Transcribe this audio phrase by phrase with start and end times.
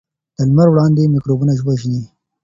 [0.37, 2.03] د لمر وړانګې میکروبونه وژني.